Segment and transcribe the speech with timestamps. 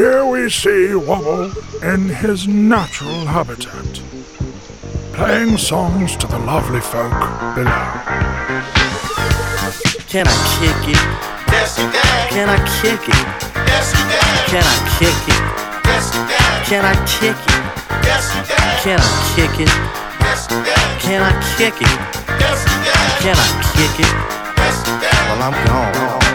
[0.00, 4.00] Here we see Wobble in his natural habitat,
[5.12, 7.12] playing songs to the lovely folk
[7.54, 7.84] below.
[10.08, 11.04] Can I kick it?
[11.52, 12.28] Yes, you can.
[12.32, 13.26] Can I kick it?
[13.68, 14.24] Yes, you can.
[14.48, 15.42] Can I kick it?
[15.84, 16.64] Yes, you can.
[16.64, 17.60] Can I kick it?
[18.08, 18.80] Yes, you can.
[18.80, 19.68] Can I kick it?
[20.16, 21.00] Yes, you can.
[21.04, 21.98] Can I kick it?
[22.40, 23.20] Yes, you can.
[23.20, 24.12] Can I kick it?
[24.56, 25.12] Yes, you can.
[25.28, 26.29] Well, I'm gone.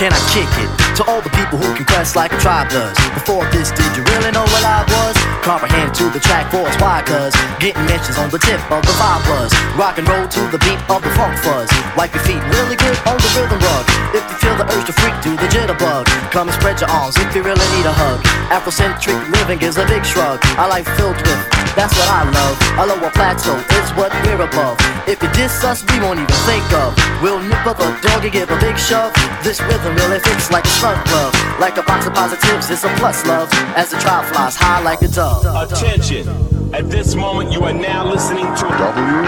[0.00, 2.96] Can I kick it to all the people who can quest like a tribe does?
[3.12, 5.12] Before this, did you really know what I was?
[5.44, 7.04] Comprehend to the track force, why?
[7.04, 9.52] Cause getting mentions on the tip of the vibe buzz.
[9.76, 11.68] Rock and roll to the beat of the funk fuzz.
[12.00, 13.84] Wipe your feet really good on the rhythm rug.
[14.16, 16.08] If you feel the urge to freak, do the jitterbug.
[16.32, 18.24] Come and spread your arms if you really need a hug.
[18.48, 20.40] Afrocentric living is a big shrug.
[20.56, 21.44] I like filled with,
[21.76, 22.56] that's what I love.
[22.78, 24.78] A lower plateau is what we're above.
[25.06, 26.94] If you diss us, we won't even think of.
[27.22, 29.12] We'll nip up a dog and give a big shove.
[29.42, 31.34] This rhythm really fits like a slug glove.
[31.58, 33.48] Like a box of positives, it's a plus love.
[33.76, 35.44] As the trial flies high like a dove.
[35.70, 36.28] Attention!
[36.72, 39.24] At this moment, you are now listening to Well,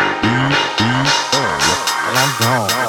[2.14, 2.81] I'm gone.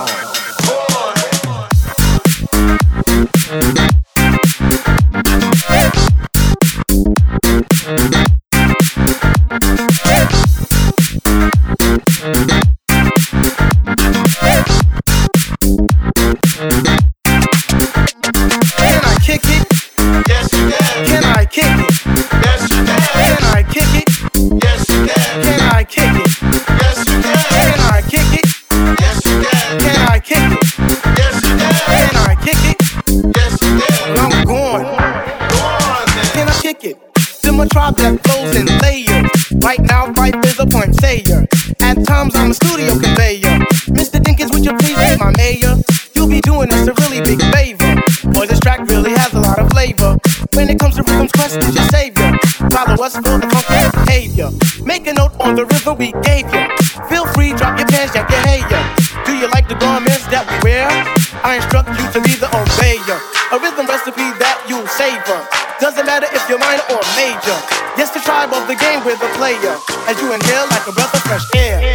[63.51, 65.39] A rhythm recipe that you'll savor.
[65.79, 67.57] Doesn't matter if you're minor or major.
[67.97, 69.75] Yes, the tribe of the game, we're the player.
[70.09, 71.92] As you inhale like a breath of fresh air.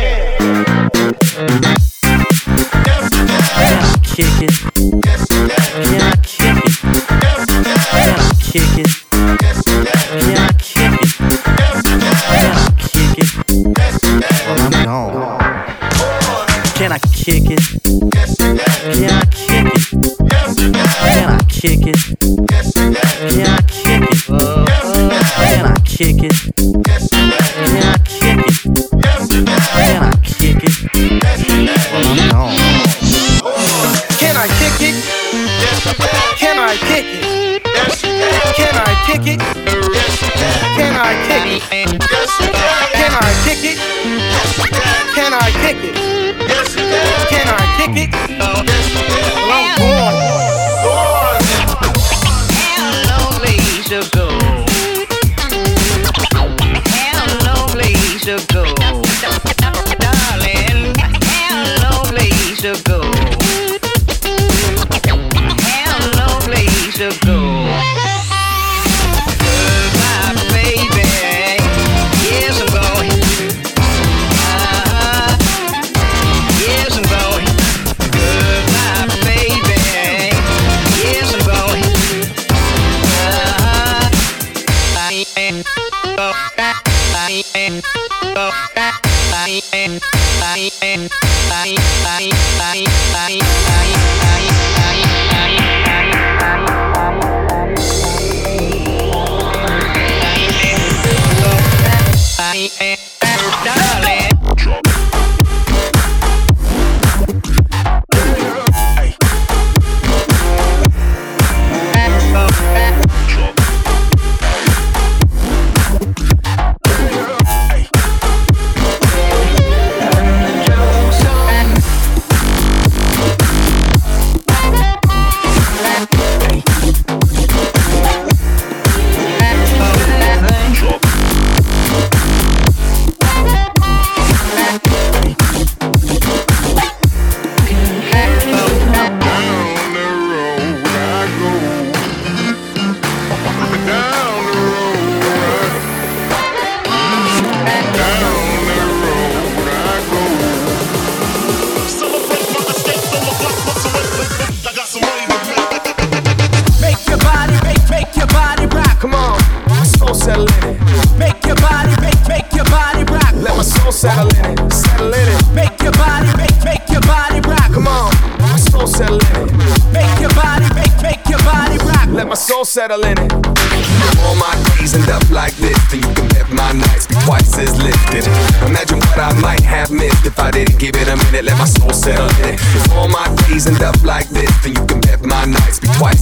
[102.38, 102.78] Darling.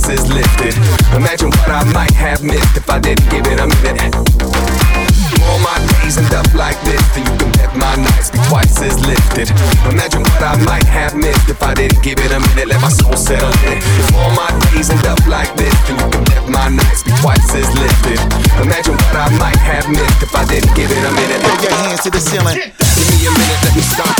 [0.06, 0.74] Twice as lifted.
[1.16, 4.14] Imagine what I might have missed if I didn't give it a minute.
[5.46, 8.80] All my days end up like this, then you can bet my nights be twice
[8.82, 9.50] as lifted.
[9.90, 12.88] Imagine what I might have missed if I didn't give it a minute, let my
[12.88, 13.78] soul settle in.
[13.78, 17.10] If all my days end up like this, then you can bet my nights be
[17.22, 18.20] twice as lifted.
[18.62, 21.40] Imagine what I might have missed if I didn't give it a minute.
[21.42, 22.58] Throw your hands to the ceiling.
[22.94, 24.15] Give me a minute, let me stop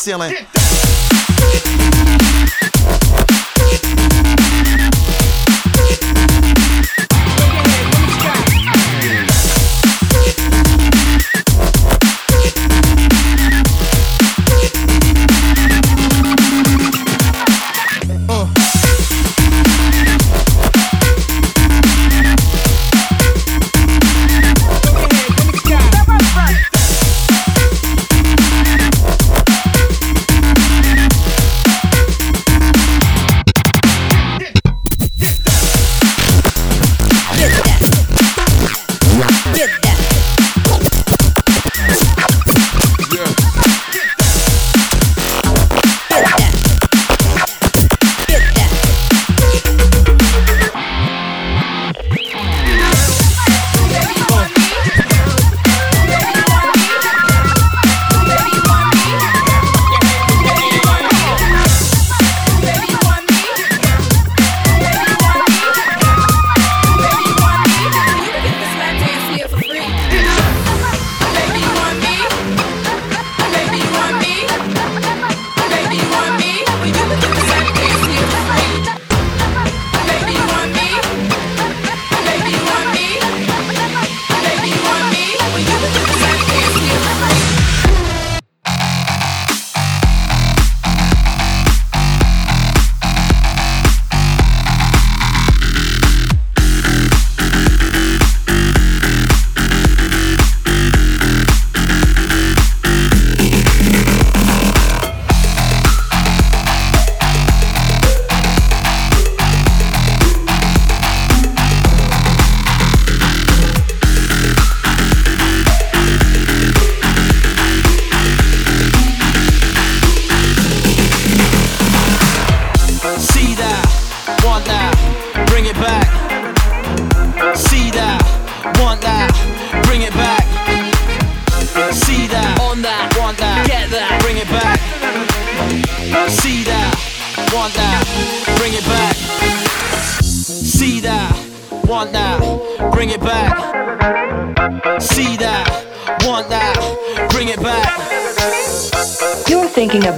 [0.00, 0.59] Excelent.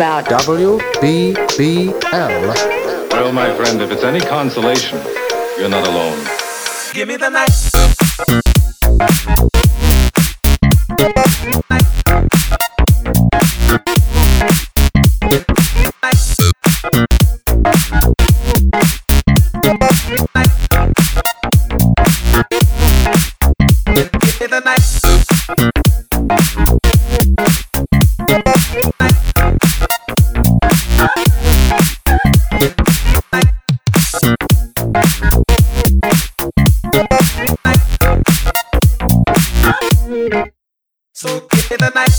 [0.03, 1.93] About WBBL.
[3.13, 5.01] Well, my friend, if it's any consolation,
[5.57, 6.19] you're not alone.
[6.93, 7.31] Give me the
[9.39, 9.52] night.
[41.14, 42.12] So give me the night.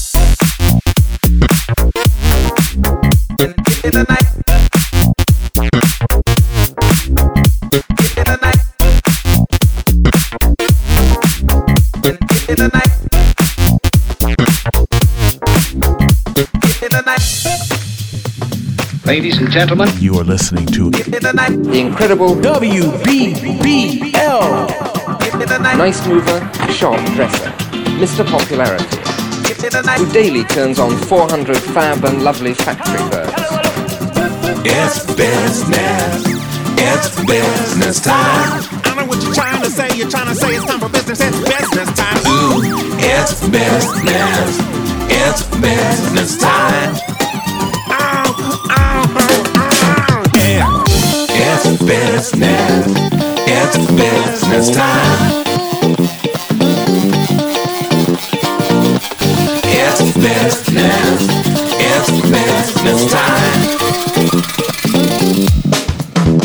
[3.40, 3.64] The.
[19.06, 21.52] Ladies and gentlemen, You are listening to Give me the night.
[21.64, 23.14] the incredible WBBL.
[25.20, 25.78] Give me the night.
[25.78, 26.40] nice mover,
[26.74, 27.54] sharp dresser,
[28.00, 28.26] Mr.
[28.26, 28.86] Popularity,
[29.48, 29.98] Give me the night.
[30.00, 33.32] who daily turns on 400 fab and lovely factory birds.
[34.66, 36.24] It's business.
[36.78, 38.64] It's business time.
[38.84, 39.90] I know what you're trying to say.
[39.96, 41.22] You're trying to say it's time for business.
[41.22, 42.18] It's business time.
[42.28, 42.62] Ooh,
[43.00, 44.60] it's business.
[45.10, 46.96] It's business time.
[47.90, 50.24] Oh, oh, oh, ow, ow, ow, ow.
[50.44, 50.84] Yeah.
[51.30, 52.86] It's business.
[53.48, 55.53] It's business time.
[60.24, 61.28] Business.
[61.76, 63.60] It's business time.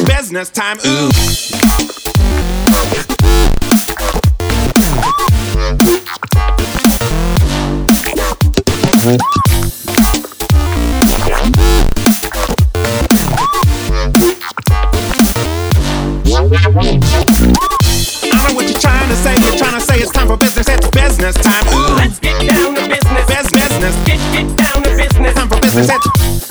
[0.05, 0.79] Business time.
[0.85, 1.11] Ooh.
[21.51, 21.68] I know
[23.89, 24.07] business.
[24.07, 25.35] Get get down to business.
[25.35, 25.89] Time for business.
[25.91, 26.07] It's.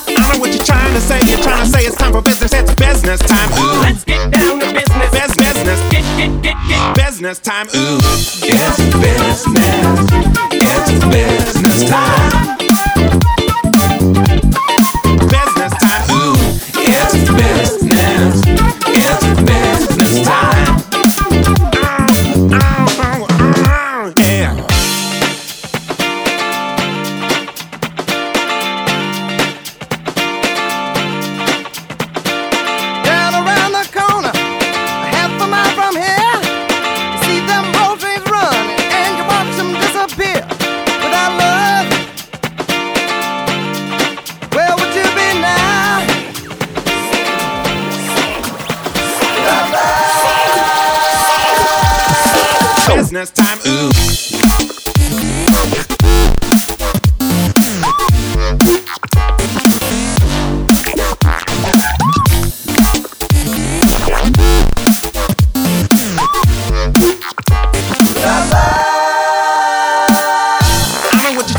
[0.08, 1.20] I know what you're trying to say.
[1.26, 2.52] You're trying to say it's time for business.
[2.52, 3.50] It's business time.
[3.52, 3.80] Ooh.
[3.82, 5.10] Let's get down to business.
[5.10, 5.80] Biz business.
[5.90, 6.96] Get get get get.
[6.96, 7.68] Business time.
[7.68, 9.44] Ooh, it's business.
[10.52, 12.17] It's business time.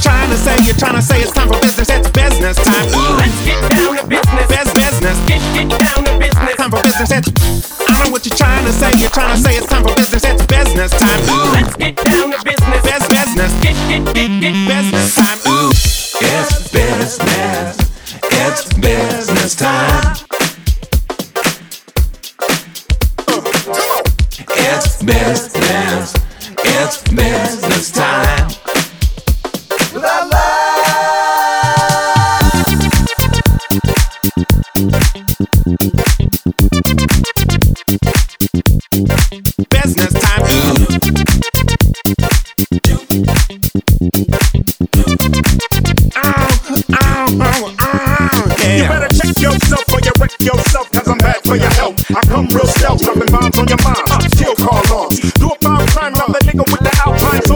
[0.01, 0.55] Trying to say.
[0.65, 1.89] You're trying to say it's time for business.
[1.89, 2.87] It's business time.
[2.95, 3.17] Ooh.
[3.19, 4.47] Let's get down to business.
[4.47, 5.17] Biz business.
[5.27, 6.55] Get get down to business.
[6.55, 7.11] Time for business.
[7.11, 7.29] It's.
[7.87, 8.91] I know what you're trying to say.
[8.99, 10.23] You're trying to say it's time for business.
[10.23, 11.21] It's business time.
[11.29, 11.53] Ooh.
[11.53, 12.81] Let's get down to business.
[12.83, 13.51] Biz business.
[13.63, 14.55] Get get get get.
[14.67, 15.39] Business time.
[15.47, 17.77] Ooh, it's business.
[18.23, 20.15] It's business time.
[24.51, 26.18] It's business.
[35.39, 35.55] Business
[40.19, 40.43] time.
[46.17, 48.19] Ow, ow.
[48.67, 52.03] You better check yourself or you wreck yourself, cause I'm bad for your health.
[52.11, 54.33] I come real stealth, dropping bombs on your mind.
[54.33, 55.07] Still call.
[55.39, 56.91] Do a crime, I'm nigga with the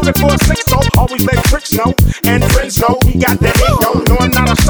[0.07, 1.93] it for a six, so always let tricks know.
[2.23, 4.03] And friends he got the ego.
[4.07, 4.62] No, I'm not a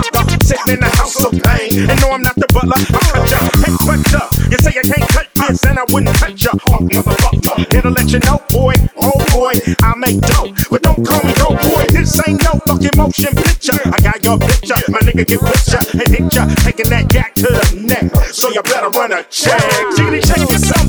[0.69, 1.89] in the house of pain.
[1.89, 3.39] And no, I'm not the butler, I cut ya.
[3.63, 3.73] Hey,
[4.11, 4.29] cut.
[4.53, 6.51] You say you can't cut this, and I wouldn't cut ya.
[6.61, 7.73] Punk motherfucker.
[7.73, 8.73] It'll let you know, boy.
[9.01, 10.53] Oh boy, I make dough.
[10.69, 11.85] But don't call me dope boy.
[11.89, 13.81] This ain't no fucking motion picture.
[13.89, 14.77] I got your picture.
[14.93, 16.45] My nigga get with ya and hit ya.
[16.61, 18.13] Taking that jack to the neck.
[18.31, 19.59] So you better run a check.
[19.97, 20.85] Jiggity check yourself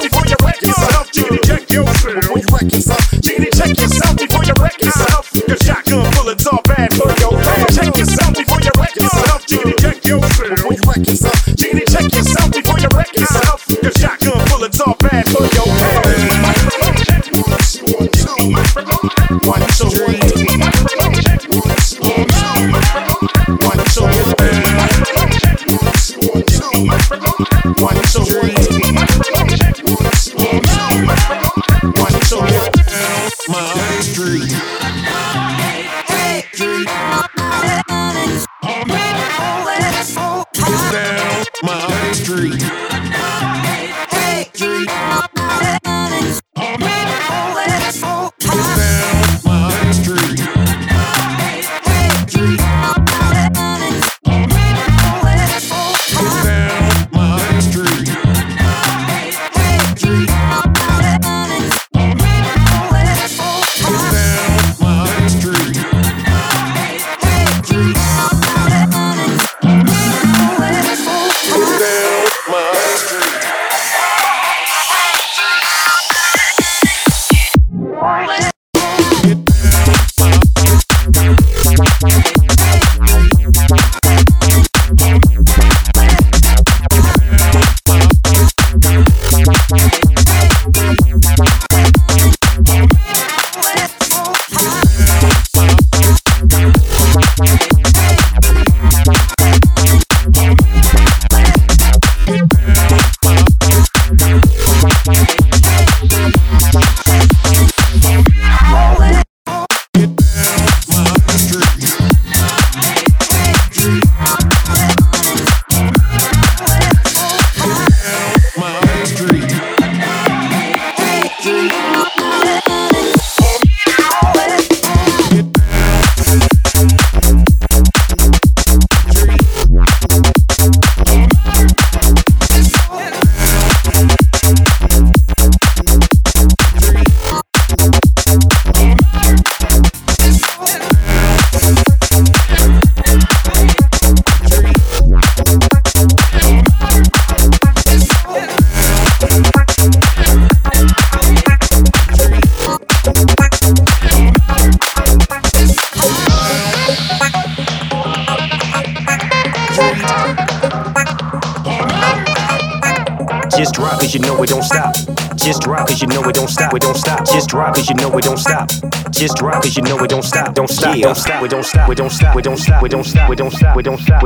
[166.15, 167.27] know it don't stop, We don't stop.
[167.27, 168.69] Just drop cause you know it don't stop.
[169.11, 171.89] Just drop cause you know it don't stop, don't stop, don't stop, we don't stop,
[171.89, 174.15] we don't stop, we don't stop, we don't stop, we don't stop, we don't stop,
[174.15, 174.23] we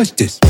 [0.00, 0.40] justice.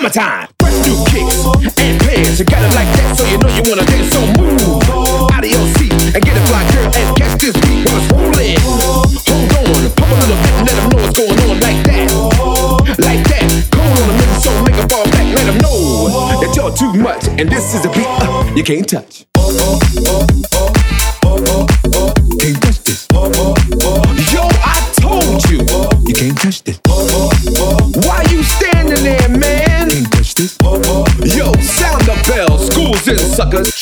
[0.00, 0.48] summertime.
[0.58, 1.44] Fresh new kicks
[1.78, 2.38] and players.
[2.38, 4.08] You got it like that, so you know you wanna dance.
[4.08, 7.84] So move out of your seat and get a fly girl and catch this beat.
[7.84, 8.56] What's rolling?
[8.64, 12.08] Hold on, pump a little bit and let them know what's going on like that.
[12.96, 13.44] Like that.
[13.72, 15.26] Cold on a minute, so make them fall back.
[15.36, 16.08] Let them know
[16.40, 17.28] that you're too much.
[17.28, 19.26] And this is a beat uh, you can't touch.
[22.40, 23.06] Can't touch this.
[24.32, 25.60] Yo, I told you,
[26.08, 26.89] you can't touch this.
[33.18, 33.79] Suckers.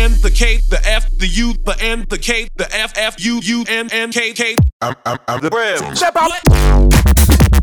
[0.00, 3.38] N, the K, the F, the U, the N, the K, the F, F, U,
[3.42, 4.56] U, N, N, K, K.
[4.80, 5.94] I'm, I'm, I'm the Brim.
[5.94, 7.59] Step out.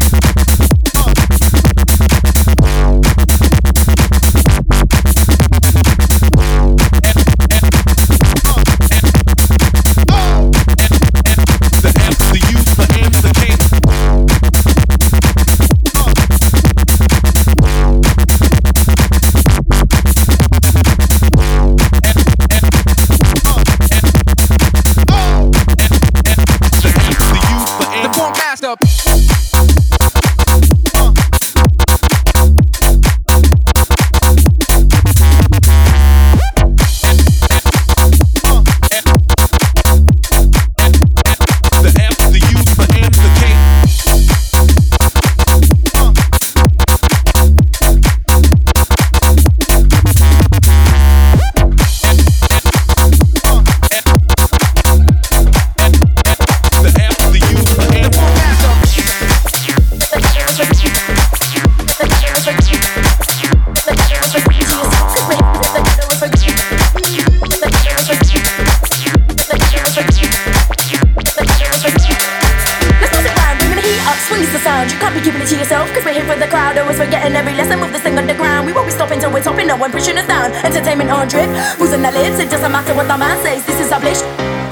[74.98, 77.34] Can't be keeping it to yourself Cause we're here for the crowd, always we're getting
[77.36, 79.92] every lesson Move this thing underground, we won't be stopping till we're topping No one
[79.92, 83.18] pushing us down, entertainment on drip Who's on the lids, it doesn't matter what the
[83.18, 83.66] man says.
[83.66, 84.22] This is our place,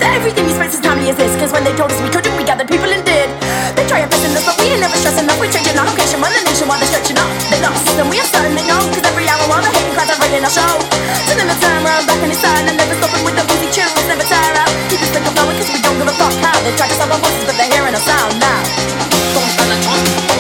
[0.02, 2.44] everything we spent as timely as this Cause when they told us we couldn't, we
[2.44, 3.30] gathered people and did.
[3.76, 5.40] They try and us, but we ain't never stressing enough.
[5.40, 7.30] We're changing our location, run the nation while they're stretching up.
[7.52, 9.28] They lost, and we are starting to know Cause every
[10.26, 10.74] running our show.
[11.30, 14.08] Then the turn round back on his side And never stopping with the boozy tunes,
[14.08, 14.72] never tire out.
[14.90, 17.12] Keep this thing flowing cause we don't give a fuck how They try to stop
[17.12, 18.62] our voices, but they're hearing our sound now.
[20.30, 20.35] New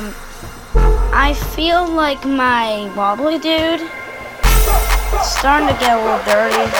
[0.00, 0.14] Um,
[1.12, 6.70] I feel like my wobbly dude is starting to get a little dirty.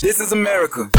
[0.00, 0.90] This is America.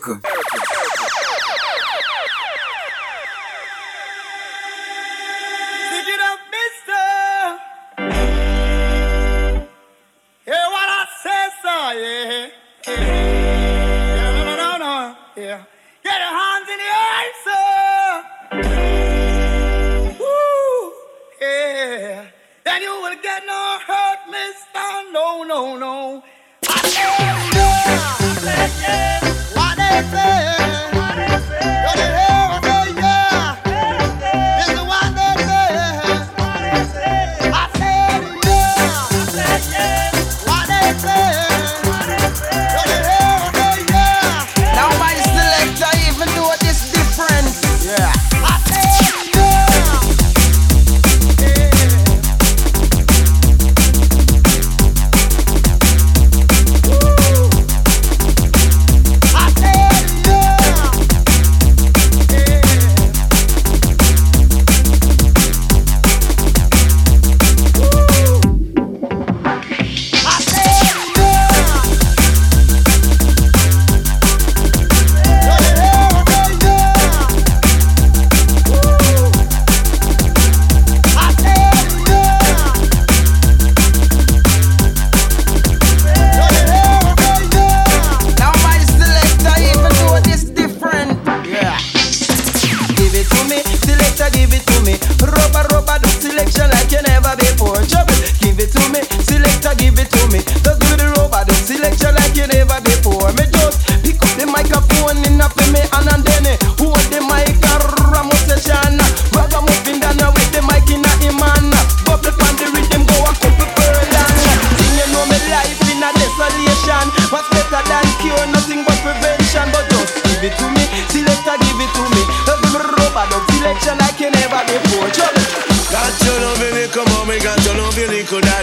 [0.07, 0.34] America.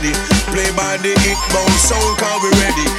[0.02, 0.14] body.
[0.52, 2.91] Play by the it bounce sound, cause we ready.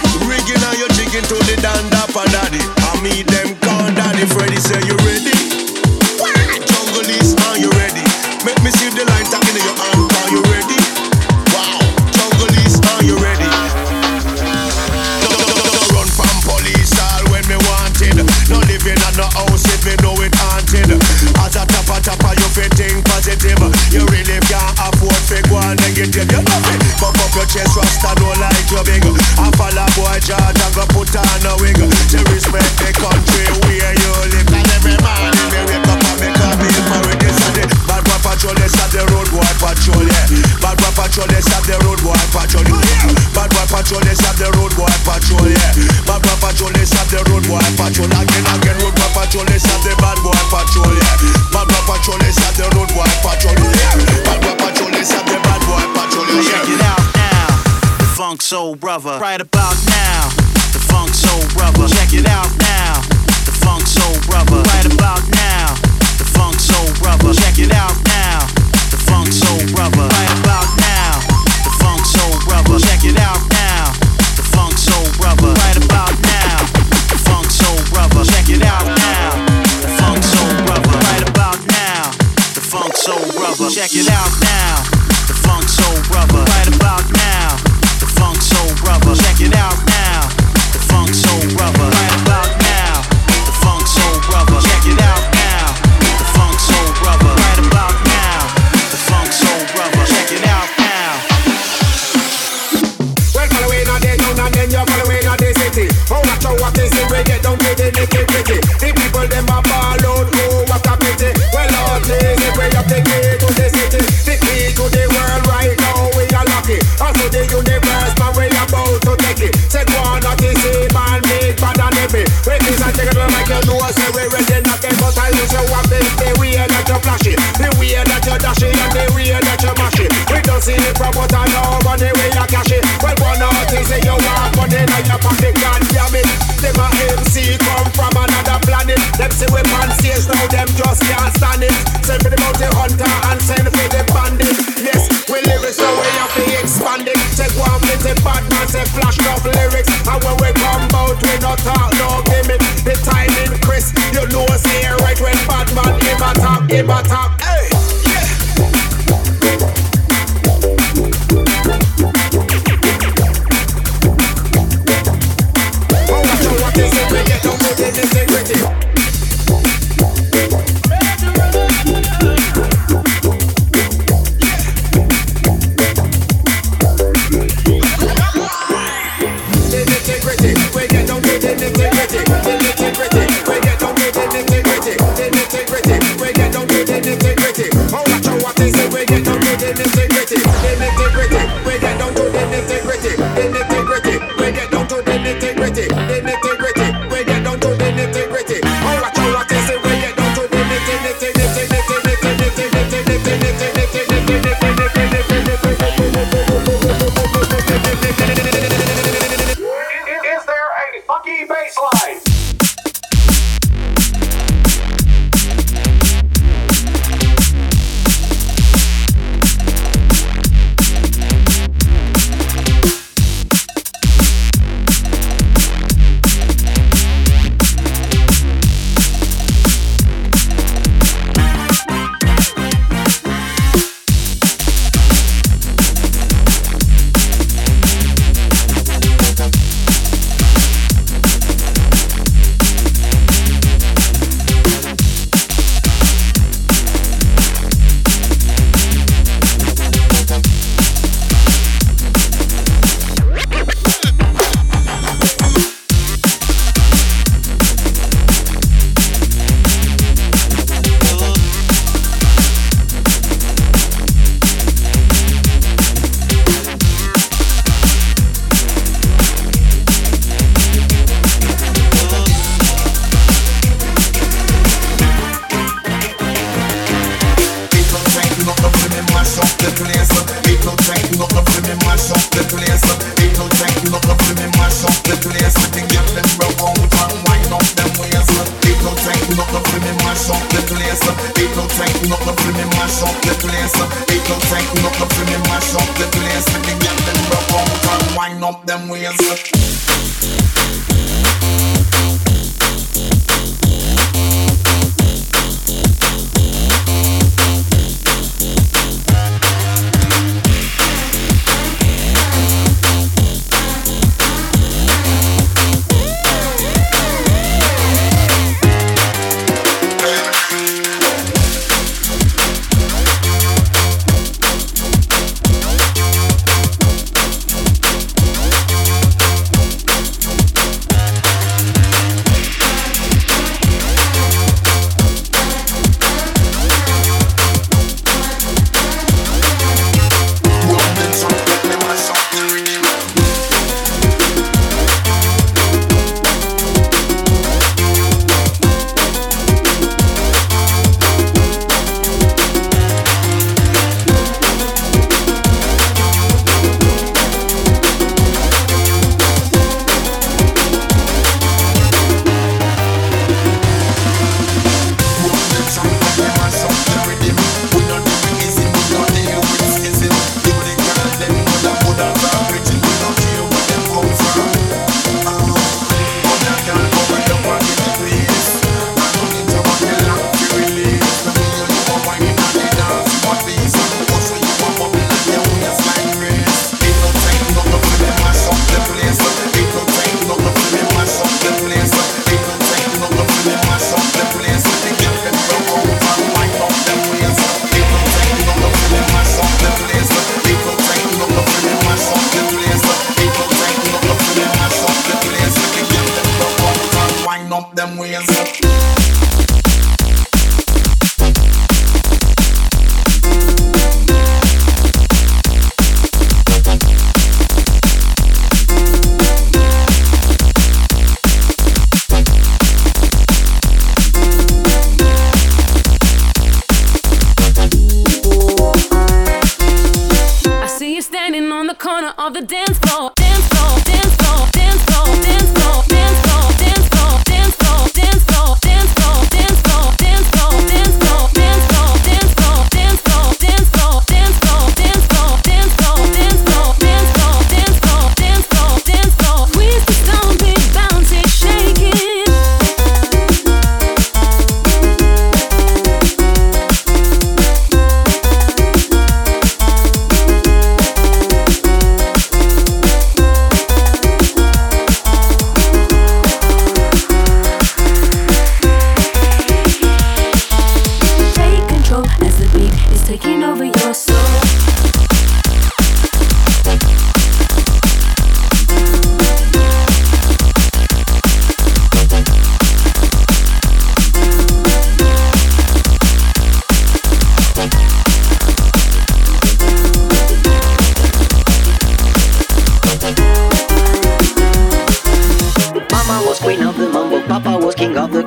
[83.83, 84.42] Check it out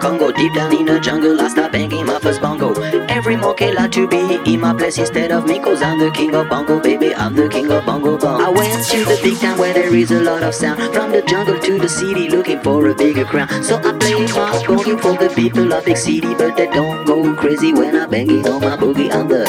[0.05, 0.31] Congo.
[0.31, 2.79] Deep down in the jungle, I start banging my first bongo.
[3.09, 6.35] Every monkey like to be in my place instead of me, cause I'm the king
[6.35, 7.15] of bongo, baby.
[7.15, 8.39] I'm the king of bongo bong.
[8.39, 10.79] I went to the big town where there is a lot of sound.
[10.93, 13.49] From the jungle to the city, looking for a bigger crown.
[13.63, 17.33] So I play my bongo for the people of big city, but they don't go
[17.33, 19.11] crazy when I bang it on my boogie.
[19.11, 19.41] I'm the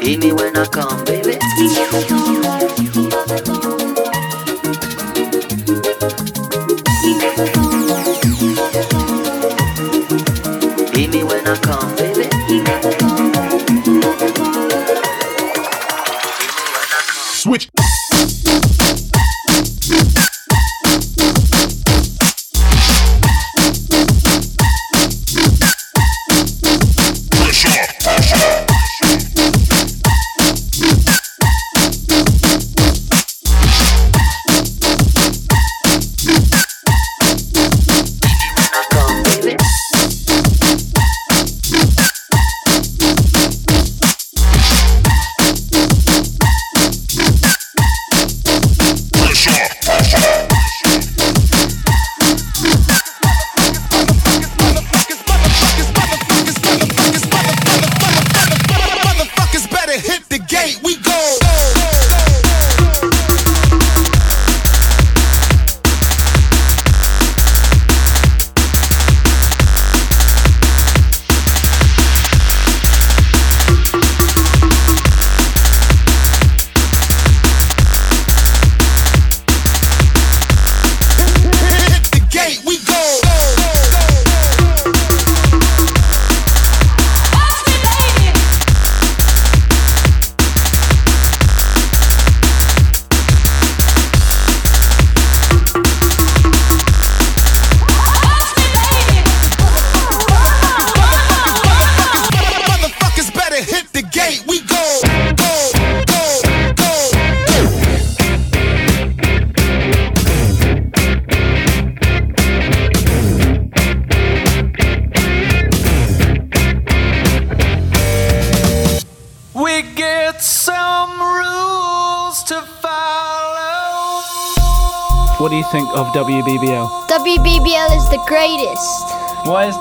[0.00, 2.43] Hear me when I come, baby.
[11.46, 11.93] I come,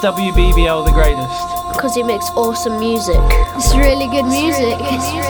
[0.03, 1.63] WBBL the greatest?
[1.73, 3.17] because he makes awesome music.
[3.55, 4.77] It's really good music.
[4.79, 5.22] No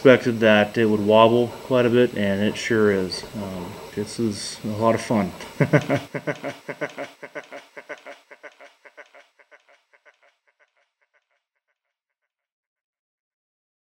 [0.00, 3.22] expected that it would wobble quite a bit, and it sure is.
[3.36, 5.30] Um, this is a lot of fun.